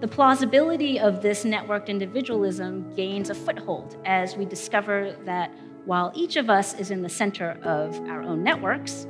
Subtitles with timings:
[0.00, 5.52] The plausibility of this networked individualism gains a foothold as we discover that
[5.86, 9.08] while each of us is in the center of our own networks,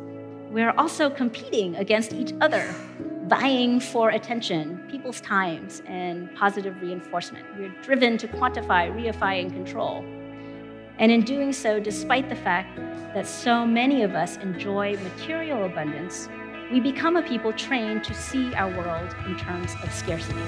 [0.50, 2.74] we're also competing against each other,
[3.26, 7.44] vying for attention, people's times, and positive reinforcement.
[7.58, 10.02] We're driven to quantify, reify, and control.
[10.98, 12.78] And in doing so, despite the fact
[13.12, 16.30] that so many of us enjoy material abundance,
[16.70, 20.38] we become a people trained to see our world in terms of scarcity.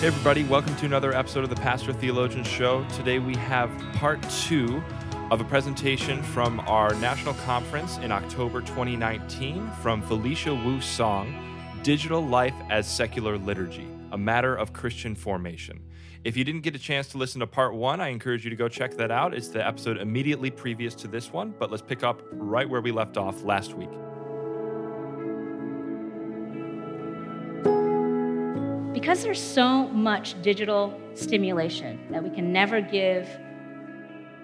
[0.00, 2.84] Hey, everybody, welcome to another episode of the Pastor Theologian Show.
[2.90, 4.82] Today we have part two
[5.30, 11.34] of a presentation from our national conference in October 2019 from Felicia Wu Song,
[11.82, 15.80] Digital Life as Secular Liturgy, a matter of Christian formation.
[16.24, 18.56] If you didn't get a chance to listen to part one, I encourage you to
[18.56, 19.34] go check that out.
[19.34, 22.92] It's the episode immediately previous to this one, but let's pick up right where we
[22.92, 23.90] left off last week.
[29.02, 33.28] because there's so much digital stimulation that we can never give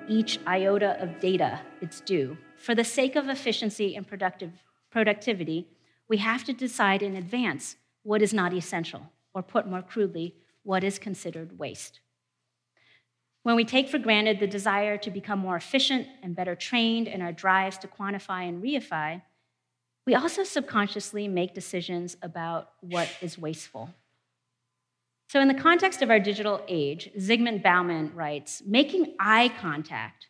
[0.09, 4.51] each iota of data its due, for the sake of efficiency and productive,
[4.91, 5.69] productivity,
[6.09, 10.35] we have to decide in advance what is not essential, or put more crudely,
[10.69, 12.01] what is considered waste.
[13.43, 17.23] When we take for granted the desire to become more efficient and better trained in
[17.23, 19.23] our drives to quantify and reify,
[20.05, 23.89] we also subconsciously make decisions about what is wasteful.
[25.31, 30.27] So, in the context of our digital age, Zygmunt Bauman writes making eye contact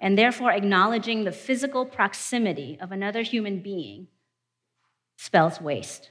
[0.00, 4.08] and therefore acknowledging the physical proximity of another human being
[5.16, 6.10] spells waste.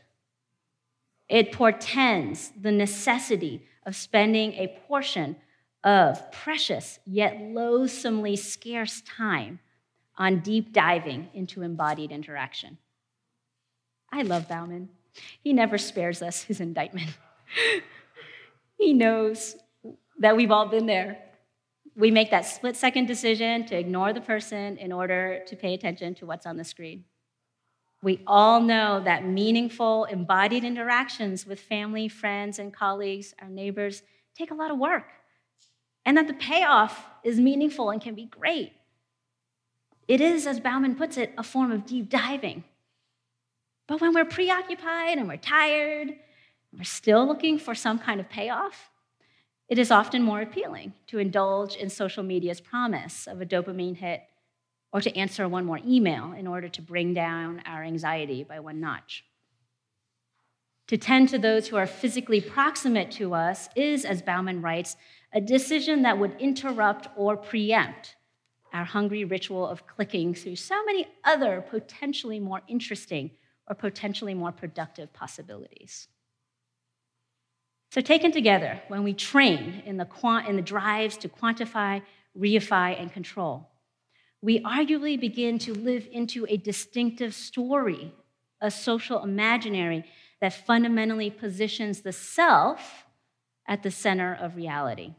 [1.32, 5.38] It portends the necessity of spending a portion
[5.82, 9.62] of precious yet loathsomely scarce time
[10.18, 12.78] on deep diving into embodied interaction.
[14.12, 14.90] I love Bauman.
[15.42, 17.10] He never spares us his indictment
[18.78, 19.56] he knows
[20.20, 21.18] that we've all been there.
[21.96, 26.14] We make that split second decision to ignore the person in order to pay attention
[26.16, 27.06] to what's on the screen.
[28.02, 34.02] We all know that meaningful, embodied interactions with family, friends, and colleagues, our neighbors,
[34.36, 35.06] take a lot of work,
[36.06, 38.74] and that the payoff is meaningful and can be great.
[40.08, 42.64] It is, as Bauman puts it, a form of deep diving.
[43.88, 46.16] But when we're preoccupied and we're tired
[46.74, 48.90] we're still looking for some kind of payoff,
[49.68, 54.24] it is often more appealing to indulge in social media's promise of a dopamine hit
[54.94, 58.80] or to answer one more email in order to bring down our anxiety by one
[58.80, 59.24] notch.
[60.88, 64.98] To tend to those who are physically proximate to us is, as Bauman writes,
[65.34, 68.16] a decision that would interrupt or preempt
[68.74, 73.32] our hungry ritual of clicking through so many other potentially more interesting
[73.68, 76.10] or potentially more productive possibilities.
[77.92, 80.08] So, taken together, when we train in the,
[80.48, 82.02] in the drives to quantify,
[82.38, 83.71] reify, and control,
[84.42, 88.14] we arguably begin to live into a distinctive story,
[88.60, 90.04] a social imaginary
[90.40, 93.06] that fundamentally positions the self
[93.68, 95.14] at the center of reality.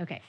[0.00, 0.22] Okay.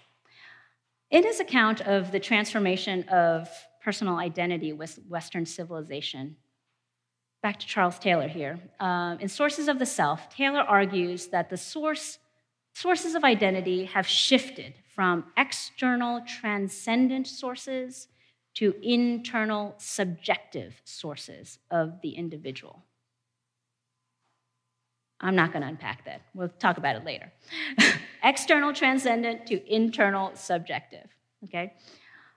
[1.10, 3.50] In his account of the transformation of
[3.84, 6.36] personal identity with Western civilization,
[7.42, 8.60] back to Charles Taylor here.
[8.80, 12.18] Um, in Sources of the Self, Taylor argues that the source,
[12.76, 18.10] sources of identity have shifted from external transcendent sources
[18.54, 22.84] to internal subjective sources of the individual.
[25.22, 26.22] I'm not going to unpack that.
[26.34, 27.32] We'll talk about it later.
[28.24, 31.08] external transcendent to internal subjective.
[31.46, 31.74] Okay?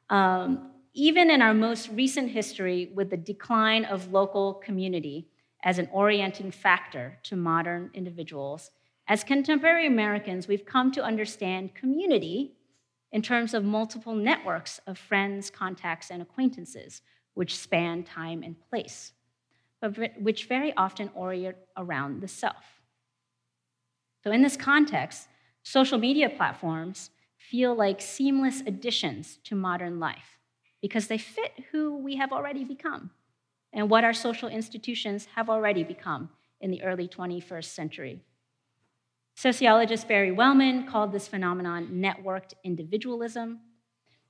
[0.09, 5.28] Um, even in our most recent history with the decline of local community
[5.65, 8.70] as an orienting factor to modern individuals,
[9.08, 12.52] as contemporary Americans, we've come to understand community
[13.10, 17.00] in terms of multiple networks of friends, contacts, and acquaintances,
[17.32, 19.12] which span time and place,
[19.81, 22.82] but which very often orient around the self.
[24.22, 25.28] So, in this context,
[25.62, 30.38] social media platforms feel like seamless additions to modern life
[30.82, 33.11] because they fit who we have already become
[33.72, 36.28] and what our social institutions have already become
[36.61, 38.20] in the early 21st century.
[39.38, 43.61] Sociologist Barry Wellman called this phenomenon networked individualism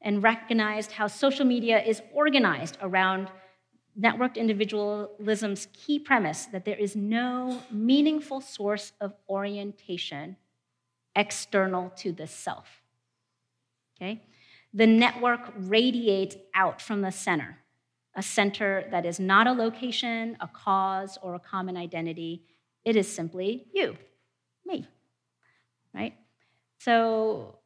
[0.02, 3.30] and recognized how social media is organized around
[3.98, 10.36] networked individualism's key premise that there is no meaningful source of orientation
[11.16, 12.68] external to the self.
[13.96, 14.20] Okay?
[14.74, 17.56] The network radiates out from the center,
[18.14, 22.42] a center that is not a location, a cause, or a common identity.
[22.84, 23.96] It is simply you,
[24.66, 24.86] me,
[25.94, 26.14] right?
[26.78, 27.56] So,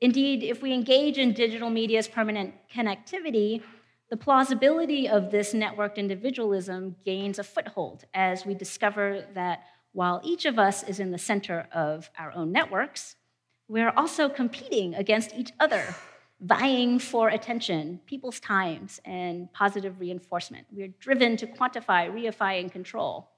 [0.00, 3.62] indeed, if we engage in digital media's permanent connectivity,
[4.10, 9.62] the plausibility of this networked individualism gains a foothold as we discover that
[9.92, 13.16] while each of us is in the center of our own networks,
[13.68, 15.94] we're also competing against each other,
[16.40, 20.66] vying for attention, people's times, and positive reinforcement.
[20.72, 23.30] We're driven to quantify, reify, and control.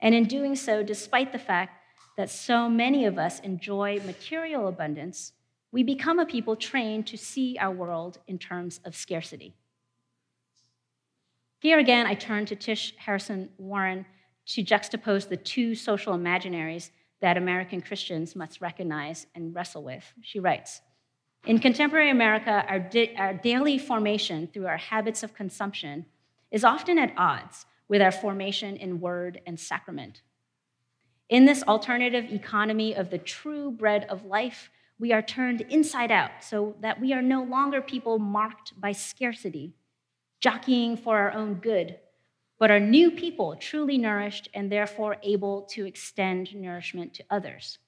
[0.00, 1.83] And in doing so, despite the fact
[2.16, 5.32] that so many of us enjoy material abundance,
[5.72, 9.54] we become a people trained to see our world in terms of scarcity.
[11.58, 14.06] Here again, I turn to Tish Harrison Warren
[14.46, 16.90] to juxtapose the two social imaginaries
[17.20, 20.04] that American Christians must recognize and wrestle with.
[20.20, 20.82] She writes
[21.46, 26.04] In contemporary America, our, di- our daily formation through our habits of consumption
[26.50, 30.22] is often at odds with our formation in word and sacrament.
[31.28, 36.30] In this alternative economy of the true bread of life, we are turned inside out
[36.42, 39.74] so that we are no longer people marked by scarcity
[40.44, 41.98] jockeying for our own good,
[42.58, 47.78] but are new people, truly nourished and therefore able to extend nourishment to others.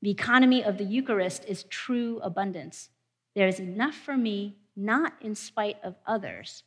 [0.00, 2.90] The economy of the Eucharist is true abundance.
[3.34, 6.62] There is enough for me, not in spite of others,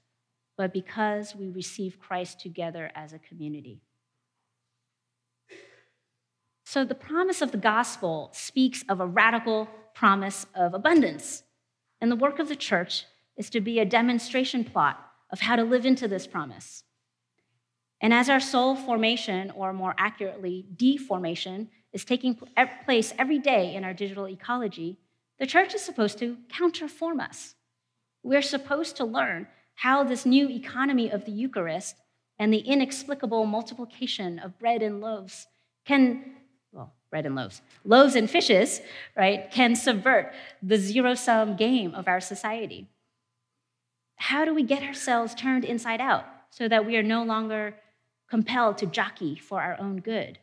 [0.57, 3.80] but because we receive Christ together as a community.
[6.69, 11.43] So, the promise of the gospel speaks of a radical promise of abundance.
[12.01, 13.05] And the work of the church
[13.37, 14.99] is to be a demonstration plot
[15.31, 16.83] of how to live into this promise.
[18.01, 22.37] And as our soul formation, or more accurately, deformation, is taking
[22.83, 24.97] place every day in our digital ecology,
[25.39, 27.55] the church is supposed to counterform us.
[28.23, 31.95] We're supposed to learn how this new economy of the Eucharist
[32.37, 35.47] and the inexplicable multiplication of bread and loaves
[35.85, 36.33] can,
[36.77, 38.79] well, bread and loaves, loaves and fishes,
[39.18, 40.33] right, can subvert
[40.63, 42.88] the zero sum game of our society
[44.18, 47.75] how do we get ourselves turned inside out so that we are no longer
[48.29, 50.39] compelled to jockey for our own good,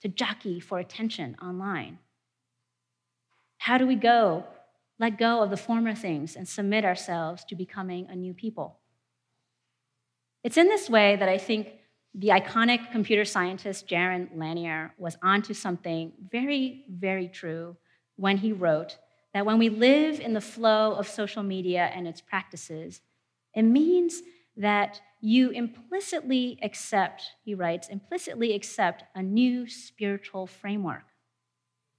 [0.00, 1.98] to jockey for attention online?
[3.58, 4.44] How do we go,
[4.98, 8.78] let go of the former things and submit ourselves to becoming a new people?
[10.42, 11.68] It's in this way that I think
[12.14, 17.76] the iconic computer scientist Jaron Lanier was onto something very, very true
[18.16, 18.98] when he wrote
[19.34, 23.00] that when we live in the flow of social media and its practices,
[23.54, 24.22] it means
[24.56, 31.04] that you implicitly accept, he writes, implicitly accept a new spiritual framework.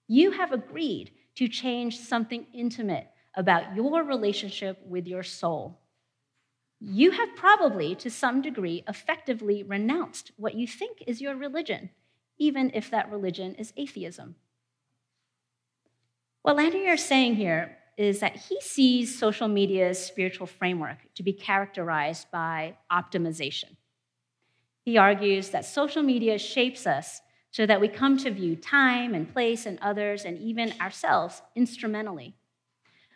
[0.07, 5.79] You have agreed to change something intimate about your relationship with your soul.
[6.81, 11.89] You have probably, to some degree, effectively renounced what you think is your religion,
[12.37, 14.35] even if that religion is atheism.
[16.41, 21.33] What Lanier is saying here is that he sees social media's spiritual framework to be
[21.33, 23.75] characterized by optimization.
[24.85, 27.19] He argues that social media shapes us
[27.51, 32.35] so that we come to view time and place and others and even ourselves instrumentally.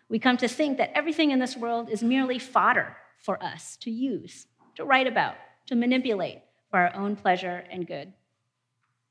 [0.10, 3.90] We come to think that everything in this world is merely fodder for us to
[3.90, 5.34] use, to write about,
[5.66, 8.14] to manipulate for our own pleasure and good.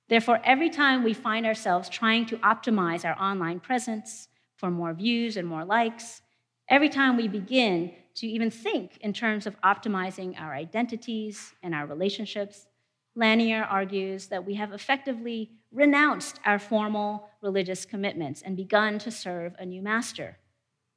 [0.08, 4.28] Therefore, every time we find ourselves trying to optimize our online presence,
[4.62, 6.22] for more views and more likes.
[6.68, 11.84] Every time we begin to even think in terms of optimizing our identities and our
[11.84, 12.68] relationships,
[13.16, 19.52] Lanier argues that we have effectively renounced our formal religious commitments and begun to serve
[19.58, 20.38] a new master.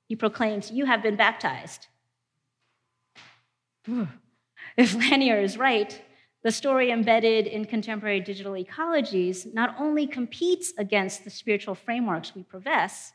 [0.07, 1.87] He proclaims, You have been baptized.
[4.77, 6.01] If Lanier is right,
[6.43, 12.43] the story embedded in contemporary digital ecologies not only competes against the spiritual frameworks we
[12.43, 13.13] profess,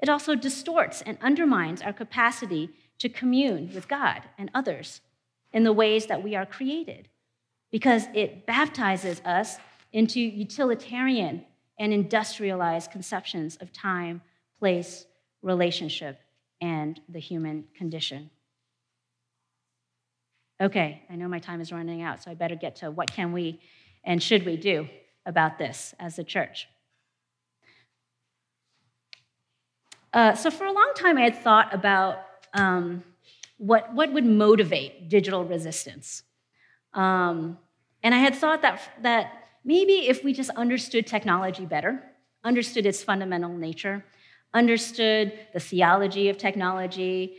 [0.00, 5.00] it also distorts and undermines our capacity to commune with God and others
[5.52, 7.08] in the ways that we are created
[7.70, 9.56] because it baptizes us
[9.92, 11.44] into utilitarian
[11.78, 14.20] and industrialized conceptions of time,
[14.58, 15.06] place,
[15.42, 16.20] relationship,
[16.60, 18.30] and the human condition.
[20.60, 23.32] Okay, I know my time is running out, so I better get to what can
[23.32, 23.60] we
[24.04, 24.88] and should we do
[25.26, 26.68] about this as a church.
[30.12, 32.18] Uh, so for a long time, I had thought about
[32.52, 33.02] um,
[33.58, 36.22] what, what would motivate digital resistance.
[36.92, 37.58] Um,
[38.04, 39.32] and I had thought that, that
[39.64, 42.00] maybe if we just understood technology better,
[42.44, 44.04] understood its fundamental nature,
[44.52, 47.38] understood the theology of technology,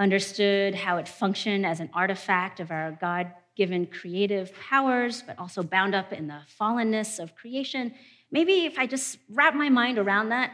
[0.00, 5.62] understood how it functioned as an artifact of our God given creative powers, but also
[5.62, 7.92] bound up in the fallenness of creation.
[8.32, 10.52] Maybe if I just wrap my mind around that,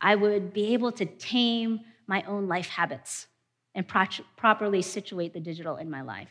[0.00, 3.26] I would be able to tame my own life habits
[3.74, 6.30] and pro- properly situate the digital in my life.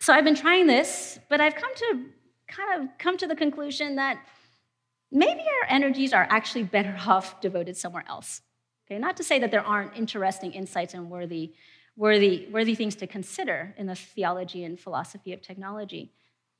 [0.00, 2.04] So I've been trying this, but I've come to
[2.48, 4.18] kind of come to the conclusion that
[5.12, 8.42] maybe our energies are actually better off devoted somewhere else.
[8.86, 11.54] Okay, not to say that there aren't interesting insights and worthy,
[11.96, 16.12] worthy, worthy things to consider in the theology and philosophy of technology,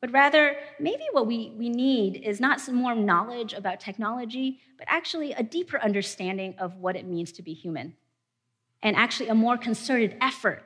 [0.04, 4.86] but rather, maybe what we, we need is not some more knowledge about technology, but
[4.90, 7.94] actually a deeper understanding of what it means to be human,
[8.82, 10.62] and actually a more concerted effort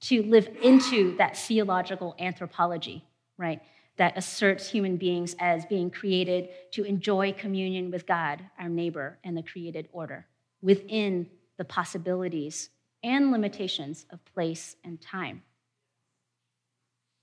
[0.00, 3.04] to live into that theological anthropology,
[3.38, 3.62] right?
[3.98, 9.36] That asserts human beings as being created to enjoy communion with God, our neighbor, and
[9.36, 10.26] the created order
[10.62, 12.70] within the possibilities
[13.02, 15.42] and limitations of place and time.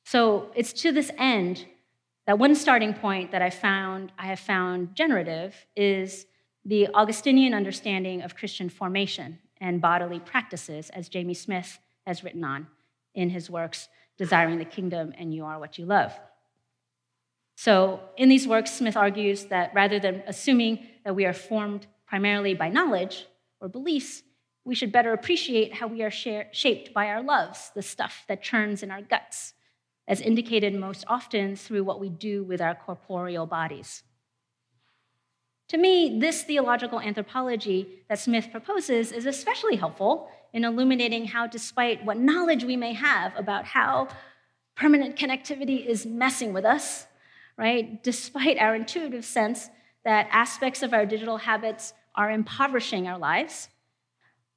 [0.05, 1.65] So it's to this end
[2.25, 6.25] that one starting point that I found I have found generative is
[6.65, 12.67] the Augustinian understanding of Christian formation and bodily practices, as Jamie Smith has written on
[13.15, 16.13] in his works, Desiring the Kingdom and You Are What You Love.
[17.55, 22.53] So, in these works, Smith argues that rather than assuming that we are formed primarily
[22.53, 23.27] by knowledge,
[23.59, 24.23] or beliefs,
[24.63, 28.83] we should better appreciate how we are shaped by our loves, the stuff that churns
[28.83, 29.53] in our guts,
[30.07, 34.03] as indicated most often through what we do with our corporeal bodies.
[35.69, 42.05] To me, this theological anthropology that Smith proposes is especially helpful in illuminating how, despite
[42.05, 44.07] what knowledge we may have about how
[44.75, 47.05] permanent connectivity is messing with us,
[47.57, 49.69] right, despite our intuitive sense
[50.07, 53.67] that aspects of our digital habits are impoverishing our lives.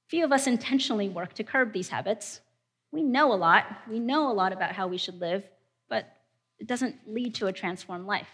[0.07, 2.41] Few of us intentionally work to curb these habits.
[2.93, 5.43] We know a lot, we know a lot about how we should live,
[5.89, 6.07] but
[6.61, 8.29] it doesn't lead to a transformed life.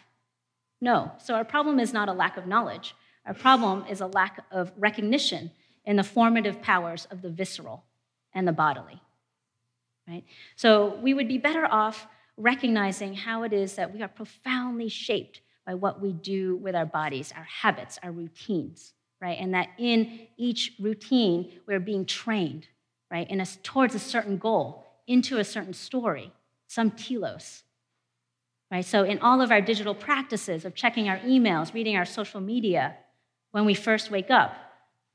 [0.82, 2.94] No, so our problem is not a lack of knowledge.
[3.24, 5.52] Our problem is a lack of recognition
[5.86, 7.84] in the formative powers of the visceral
[8.34, 9.00] and the bodily.
[10.06, 10.24] Right?
[10.54, 15.40] So we would be better off recognizing how it is that we are profoundly shaped
[15.66, 19.38] by what we do with our bodies, our habits, our routines right?
[19.38, 22.68] And that in each routine, we're being trained,
[23.10, 23.28] right?
[23.30, 26.32] In a, towards a certain goal, into a certain story,
[26.66, 27.62] some telos,
[28.70, 28.84] right?
[28.84, 32.96] So in all of our digital practices of checking our emails, reading our social media,
[33.52, 34.54] when we first wake up,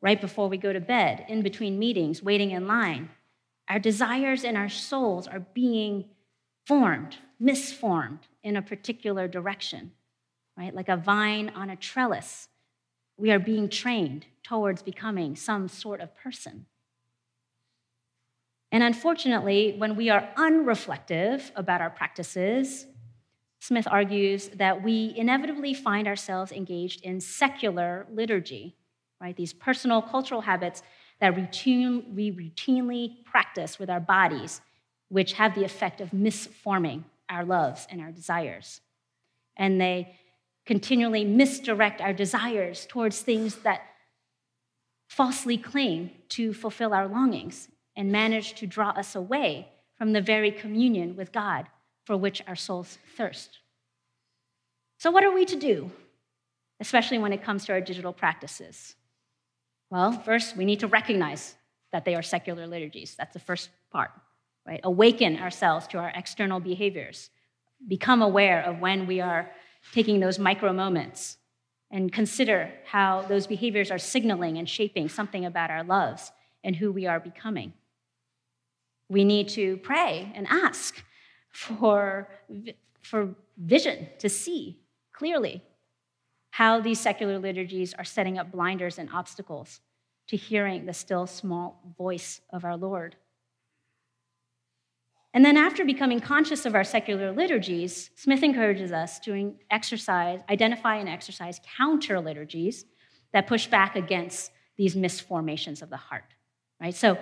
[0.01, 3.09] right before we go to bed, in between meetings, waiting in line,
[3.69, 6.05] our desires and our souls are being
[6.65, 9.91] formed, misformed in a particular direction,
[10.57, 10.73] right?
[10.73, 12.49] Like a vine on a trellis
[13.21, 16.65] we are being trained towards becoming some sort of person.
[18.71, 22.87] And unfortunately, when we are unreflective about our practices,
[23.59, 28.75] Smith argues that we inevitably find ourselves engaged in secular liturgy,
[29.21, 29.35] right?
[29.35, 30.81] These personal cultural habits
[31.19, 34.61] that routine, we routinely practice with our bodies,
[35.09, 38.81] which have the effect of misforming our loves and our desires.
[39.57, 40.15] And they
[40.71, 43.81] continually misdirect our desires towards things that
[45.09, 50.49] falsely claim to fulfill our longings and manage to draw us away from the very
[50.49, 51.65] communion with God
[52.05, 53.59] for which our souls thirst.
[54.97, 55.91] So, what are we to do,
[56.79, 58.95] especially when it comes to our digital practices?
[59.89, 61.55] Well, first, we need to recognize
[61.91, 63.13] that they are secular liturgies.
[63.17, 64.11] That's the first part,
[64.65, 64.79] right?
[64.85, 67.29] Awaken ourselves to our external behaviors.
[67.85, 69.51] Become aware of when we are
[69.93, 71.37] taking those micro moments
[71.89, 76.31] and consider how those behaviors are signaling and shaping something about our loves
[76.63, 77.73] and who we are becoming.
[79.09, 81.03] We need to pray and ask
[81.51, 82.29] for,
[83.01, 84.79] for vision to see
[85.11, 85.63] clearly
[86.51, 89.81] how these secular liturgies are setting up blinders and obstacles
[90.27, 93.15] to hearing the still small voice of our Lord.
[95.33, 100.97] And then, after becoming conscious of our secular liturgies, Smith encourages us to exercise, identify
[100.97, 102.85] and exercise counter liturgies
[103.31, 106.25] that push back against these misformations of the heart.
[106.81, 106.93] Right?
[106.93, 107.17] So,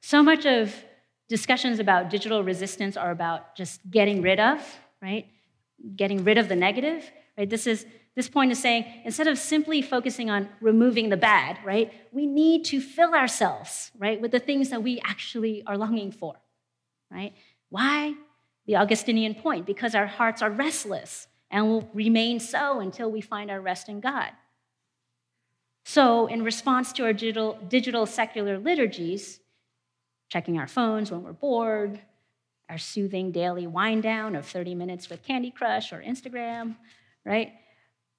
[0.00, 0.74] so much of
[1.28, 4.60] discussions about digital resistance are about just getting rid of,
[5.00, 5.26] right?
[5.94, 7.08] Getting rid of the negative.
[7.38, 7.48] Right?
[7.48, 11.90] This is this point is saying instead of simply focusing on removing the bad, right?
[12.12, 16.34] We need to fill ourselves, right, with the things that we actually are longing for,
[17.10, 17.32] right?
[17.72, 18.12] Why?
[18.66, 23.50] The Augustinian point because our hearts are restless and will remain so until we find
[23.50, 24.28] our rest in God.
[25.86, 29.40] So, in response to our digital, digital secular liturgies,
[30.28, 31.98] checking our phones when we're bored,
[32.68, 36.76] our soothing daily wind down of 30 minutes with Candy Crush or Instagram,
[37.24, 37.54] right?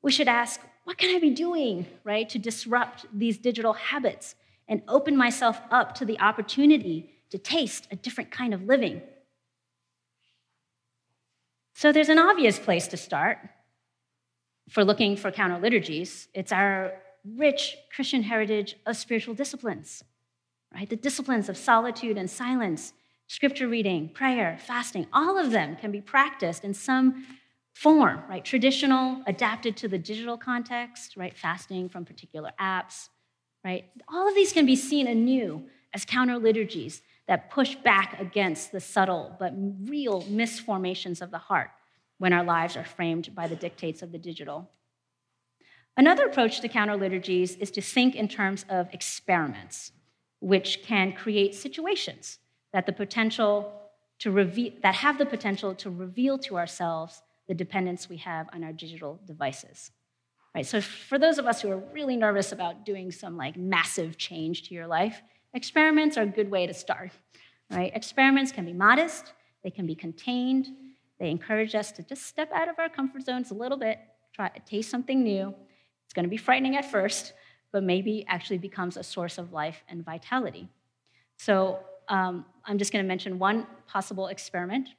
[0.02, 4.34] We should ask, what can I be doing, right, to disrupt these digital habits
[4.68, 9.04] and open myself up to the opportunity to taste a different kind of living?
[11.74, 13.40] So there's an obvious place to start
[14.70, 16.28] for looking for counter liturgies.
[16.34, 16.94] It's our
[17.26, 20.04] rich Christian heritage of spiritual disciplines,
[20.74, 20.90] right?
[20.90, 22.94] The disciplines of solitude and silence,
[23.28, 27.26] scripture reading, prayer, fasting, all of them can be practiced in some
[27.74, 28.46] form, right?
[28.46, 31.36] Traditional, adapted to the digital context, right?
[31.36, 33.10] Fasting from particular apps,
[33.66, 33.86] right?
[34.08, 38.80] All of these can be seen anew as counter liturgies that push back against the
[38.80, 39.54] subtle but
[39.90, 41.70] real misformations of the heart
[42.18, 44.70] when our lives are framed by the dictates of the digital.
[45.96, 49.92] Another approach to counter liturgies is to think in terms of experiments,
[50.40, 52.40] which can create situations
[52.72, 53.72] that the potential
[54.20, 58.64] to reveal, that have the potential to reveal to ourselves the dependence we have on
[58.64, 59.92] our digital devices.
[60.56, 64.18] Right, so for those of us who are really nervous about doing some like massive
[64.18, 65.22] change to your life,
[65.54, 67.12] experiments are a good way to start.
[67.70, 67.92] Right?
[67.96, 69.34] Experiments can be modest,
[69.64, 70.68] they can be contained,
[71.20, 74.00] they encourage us to just step out of our comfort zones a little bit,
[74.34, 75.54] try to taste something new.
[76.06, 77.34] It's going to be frightening at first,
[77.72, 80.68] but maybe actually becomes a source of life and vitality.
[81.38, 81.80] So
[82.10, 84.90] um, I'm just going to mention one possible experiment.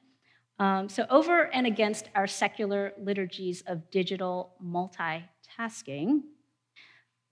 [0.57, 6.21] Um, so, over and against our secular liturgies of digital multitasking,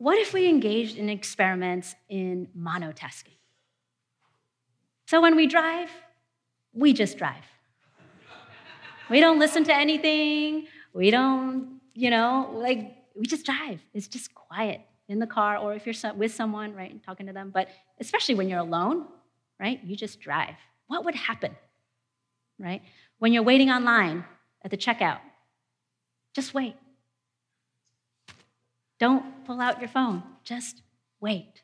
[0.04, 3.38] what if we engaged in experiments in monotasking?
[5.08, 5.90] So, when we drive,
[6.74, 7.46] we just drive.
[9.10, 10.68] We don't listen to anything.
[10.94, 13.80] We don't, you know, like, we just drive.
[13.94, 17.52] It's just quiet in the car, or if you're with someone, right, talking to them.
[17.54, 17.70] But
[18.02, 19.06] especially when you're alone,
[19.58, 20.56] right, you just drive.
[20.88, 21.56] What would happen,
[22.60, 22.82] right?
[23.20, 24.26] When you're waiting online
[24.66, 25.20] at the checkout,
[26.34, 26.76] just wait.
[29.04, 30.82] Don't pull out your phone, just
[31.20, 31.62] wait,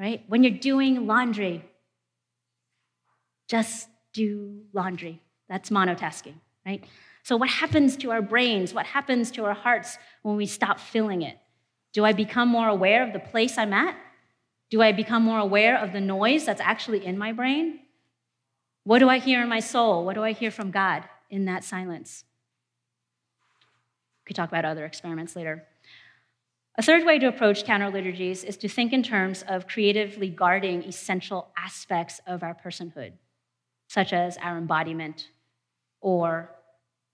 [0.00, 0.24] right?
[0.26, 1.64] When you're doing laundry,
[3.46, 5.22] just do laundry.
[5.48, 6.34] That's monotasking,
[6.66, 6.82] right?
[7.22, 8.74] So, what happens to our brains?
[8.74, 11.38] What happens to our hearts when we stop filling it?
[11.92, 13.96] Do I become more aware of the place I'm at?
[14.68, 17.78] Do I become more aware of the noise that's actually in my brain?
[18.82, 20.04] What do I hear in my soul?
[20.04, 22.24] What do I hear from God in that silence?
[24.24, 25.64] We could talk about other experiments later.
[26.78, 30.84] A third way to approach counter liturgies is to think in terms of creatively guarding
[30.84, 33.12] essential aspects of our personhood,
[33.88, 35.30] such as our embodiment
[36.02, 36.50] or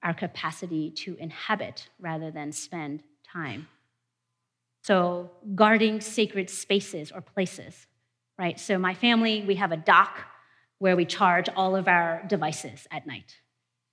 [0.02, 3.68] our capacity to inhabit rather than spend time.
[4.82, 7.86] So, guarding sacred spaces or places,
[8.36, 8.58] right?
[8.58, 10.18] So, my family, we have a dock
[10.78, 13.36] where we charge all of our devices at night.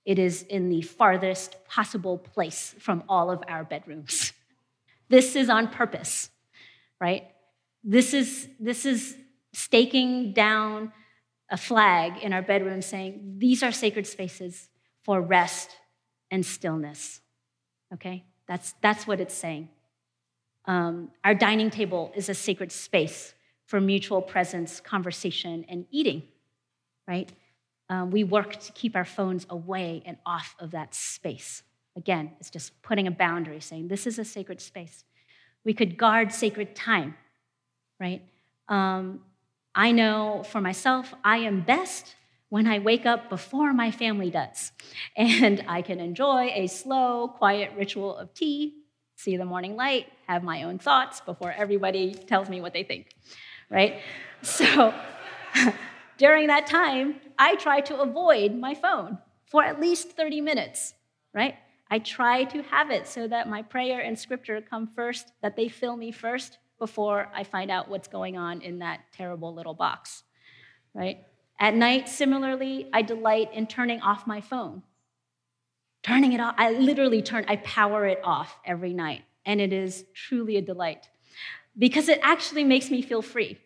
[0.04, 4.32] It is in the farthest possible place from all of our bedrooms.
[5.10, 6.30] This is on purpose,
[7.00, 7.24] right?
[7.84, 9.16] This is, this is
[9.52, 10.92] staking down
[11.50, 14.68] a flag in our bedroom saying, these are sacred spaces
[15.02, 15.70] for rest
[16.30, 17.20] and stillness.
[17.92, 18.24] Okay?
[18.46, 19.68] That's, that's what it's saying.
[20.66, 23.34] Um, our dining table is a sacred space
[23.66, 26.22] for mutual presence, conversation, and eating,
[27.08, 27.30] right?
[27.88, 31.64] Um, we work to keep our phones away and off of that space.
[31.96, 35.04] Again, it's just putting a boundary, saying this is a sacred space.
[35.64, 37.14] We could guard sacred time,
[37.98, 38.22] right?
[38.68, 39.20] Um,
[39.74, 42.14] I know for myself, I am best
[42.48, 44.72] when I wake up before my family does.
[45.16, 48.74] And I can enjoy a slow, quiet ritual of tea,
[49.16, 53.14] see the morning light, have my own thoughts before everybody tells me what they think,
[53.68, 54.00] right?
[54.42, 54.94] So
[56.18, 60.94] during that time, I try to avoid my phone for at least 30 minutes,
[61.34, 61.56] right?
[61.90, 65.68] I try to have it so that my prayer and scripture come first, that they
[65.68, 70.22] fill me first before I find out what's going on in that terrible little box,
[70.94, 71.18] right?
[71.58, 74.82] At night, similarly, I delight in turning off my phone.
[76.02, 80.06] Turning it off, I literally turn, I power it off every night, and it is
[80.14, 81.10] truly a delight
[81.76, 83.58] because it actually makes me feel free.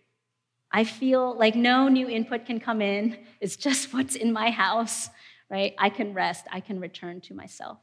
[0.73, 5.09] I feel like no new input can come in, it's just what's in my house,
[5.49, 5.75] right?
[5.79, 7.79] I can rest, I can return to myself.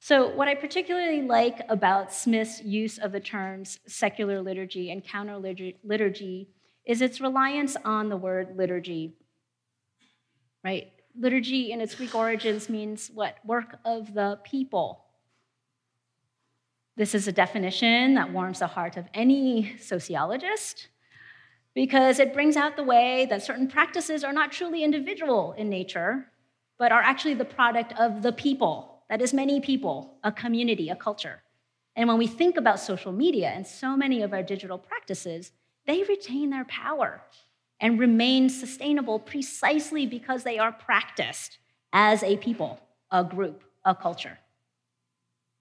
[0.00, 5.36] So, what I particularly like about Smith's use of the terms secular liturgy and counter
[5.36, 6.48] liturgy
[6.84, 9.14] is its reliance on the word liturgy.
[10.64, 10.92] Right?
[11.18, 13.36] liturgy in its Greek origins means what?
[13.44, 15.04] Work of the people.
[16.96, 20.88] This is a definition that warms the heart of any sociologist
[21.74, 26.32] because it brings out the way that certain practices are not truly individual in nature,
[26.78, 28.97] but are actually the product of the people.
[29.08, 31.42] That is, many people, a community, a culture.
[31.96, 35.52] And when we think about social media and so many of our digital practices,
[35.86, 37.22] they retain their power
[37.80, 41.58] and remain sustainable precisely because they are practiced
[41.92, 44.38] as a people, a group, a culture.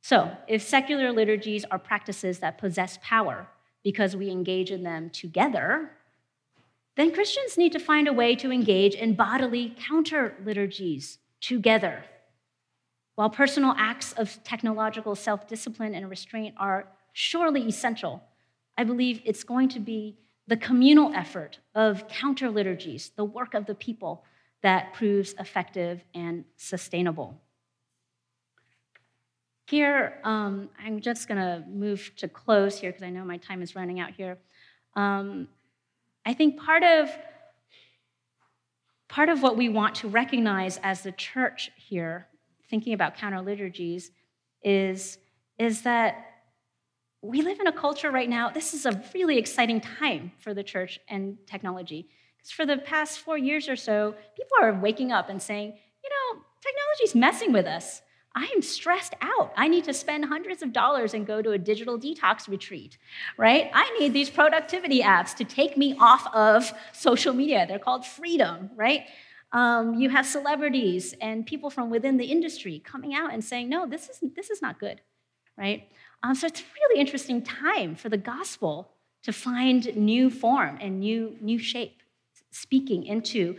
[0.02, 3.48] So, if secular liturgies are practices that possess power
[3.84, 5.92] because we engage in them together,
[6.96, 12.04] then Christians need to find a way to engage in bodily counter liturgies together.
[13.18, 18.22] While personal acts of technological self discipline and restraint are surely essential,
[18.78, 23.66] I believe it's going to be the communal effort of counter liturgies, the work of
[23.66, 24.24] the people,
[24.62, 27.42] that proves effective and sustainable.
[29.66, 33.64] Here, um, I'm just going to move to close here because I know my time
[33.64, 34.38] is running out here.
[34.96, 35.48] Um,
[36.24, 37.10] I think part of
[39.08, 42.28] part of what we want to recognize as the church here,
[42.70, 44.12] thinking about counter liturgies,
[44.64, 45.18] is,
[45.58, 46.26] is that
[47.22, 50.64] we live in a culture right now, this is a really exciting time for the
[50.64, 52.08] church and technology.
[52.38, 56.10] Because for the past four years or so, people are waking up and saying, you
[56.10, 58.02] know, technology's messing with us.
[58.36, 59.52] I am stressed out.
[59.58, 63.00] I need to spend hundreds of dollars and go to a digital detox retreat,
[63.36, 63.72] right?
[63.74, 67.66] I need these productivity apps to take me off of social media.
[67.68, 69.08] They're called freedom, right?
[69.52, 73.86] Um, you have celebrities and people from within the industry coming out and saying, no,
[73.86, 75.02] this is, this is not good,
[75.58, 75.90] right?
[76.24, 78.90] Um, so it's a really interesting time for the gospel
[79.24, 82.02] to find new form and new, new shape,
[82.52, 83.56] speaking into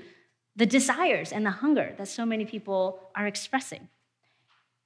[0.56, 3.88] the desires and the hunger that so many people are expressing.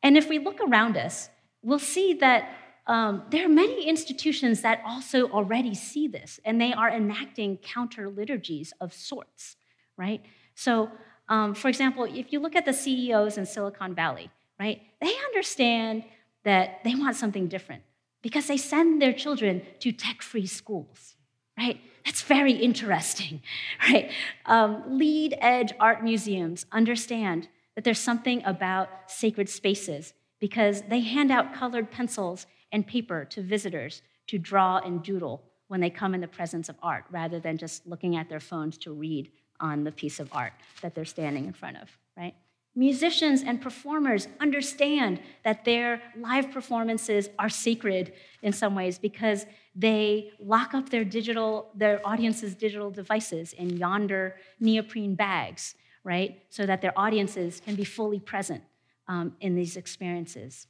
[0.02, 1.30] And if we look around us,
[1.62, 2.50] we'll see that
[2.86, 8.10] um, there are many institutions that also already see this, and they are enacting counter
[8.10, 9.56] liturgies of sorts,
[9.96, 10.20] right?
[10.54, 10.90] So,
[11.28, 16.04] um, for example, if you look at the CEOs in Silicon Valley, right, they understand
[16.44, 17.82] that they want something different
[18.22, 21.16] because they send their children to tech free schools,
[21.58, 21.80] right?
[22.04, 23.42] That's very interesting,
[23.88, 24.10] right?
[24.46, 31.30] Um, lead edge art museums understand that there's something about sacred spaces because they hand
[31.30, 36.20] out colored pencils and paper to visitors to draw and doodle when they come in
[36.20, 39.30] the presence of art rather than just looking at their phones to read
[39.62, 42.35] on the piece of art that they're standing in front of, right?
[42.75, 50.33] Musicians and performers understand that their live performances are sacred in some ways because they
[50.38, 56.42] lock up their digital their audience's digital devices in Yondr neoprene bags right?
[56.48, 58.62] So that their audiences can be fully present
[59.09, 60.66] um, in these experiences.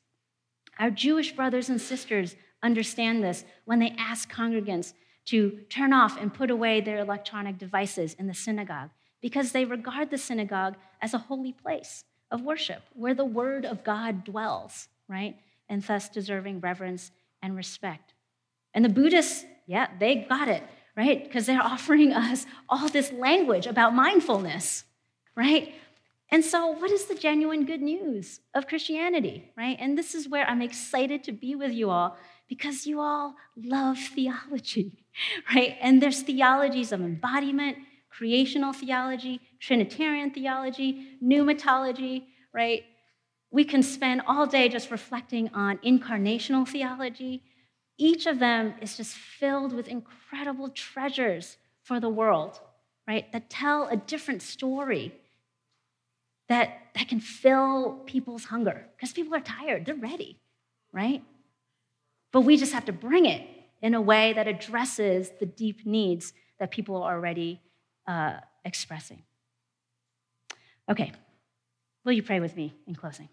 [0.78, 4.94] Our Jewish brothers and sisters understand this when they ask congregants
[5.26, 10.10] to turn off and put away their electronic devices in the synagogue because they regard
[10.10, 15.36] the synagogue as a holy place of worship where the word of God dwells, right?
[15.68, 18.14] And thus deserving reverence and respect.
[18.74, 20.62] And the Buddhists, yeah, they got it,
[20.96, 21.22] right?
[21.22, 24.84] Because they're offering us all this language about mindfulness,
[25.36, 25.74] right?
[26.30, 29.76] And so, what is the genuine good news of Christianity, right?
[29.78, 32.16] And this is where I'm excited to be with you all
[32.48, 35.01] because you all love theology,
[35.54, 35.76] right?
[35.80, 37.78] And there's theologies of embodiment,
[38.10, 42.84] creational theology, Trinitarian theology, pneumatology, right?
[43.50, 47.42] We can spend all day just reflecting on incarnational theology.
[47.98, 52.60] Each of them is just filled with incredible treasures for the world,
[53.06, 53.30] right?
[53.32, 55.14] That tell a different story
[56.48, 60.38] that, that can fill people's hunger because people are tired, they're ready,
[60.92, 61.22] right?
[62.30, 63.46] But we just have to bring it
[63.82, 67.60] in a way that addresses the deep needs that people are already
[68.06, 69.22] uh, expressing.
[70.88, 71.12] Okay,
[72.04, 73.28] will you pray with me in closing?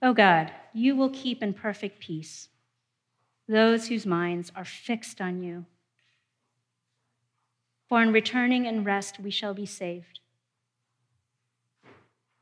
[0.00, 2.48] Oh God, you will keep in perfect peace
[3.48, 5.66] those whose minds are fixed on you.
[7.88, 10.20] For in returning and rest we shall be saved.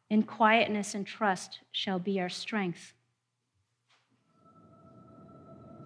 [0.09, 2.95] In quietness and trust shall be our strength.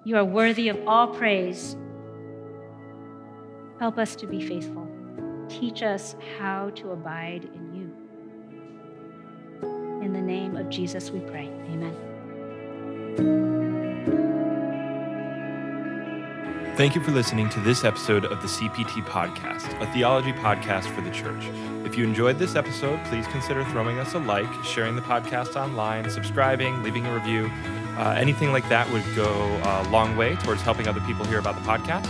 [0.05, 1.77] You are worthy of all praise.
[3.79, 4.87] Help us to be faithful.
[5.49, 7.93] Teach us how to abide in you.
[10.03, 11.49] In the name of Jesus we pray.
[11.71, 11.95] Amen.
[16.77, 21.01] Thank you for listening to this episode of the CPT Podcast, a theology podcast for
[21.01, 21.47] the church.
[21.87, 26.11] If you enjoyed this episode, please consider throwing us a like, sharing the podcast online,
[26.11, 27.51] subscribing, leaving a review.
[27.97, 29.27] Uh, anything like that would go
[29.65, 32.07] a long way towards helping other people hear about the podcast.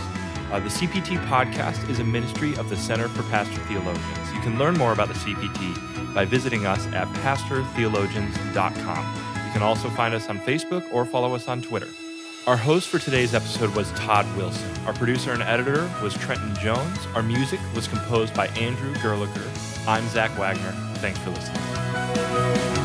[0.51, 4.33] Uh, the CPT Podcast is a ministry of the Center for Pastor Theologians.
[4.33, 9.45] You can learn more about the CPT by visiting us at pastortheologians.com.
[9.45, 11.87] You can also find us on Facebook or follow us on Twitter.
[12.47, 14.71] Our host for today's episode was Todd Wilson.
[14.85, 16.97] Our producer and editor was Trenton Jones.
[17.13, 19.85] Our music was composed by Andrew Gerlicher.
[19.85, 20.71] I'm Zach Wagner.
[20.99, 22.76] Thanks for listening.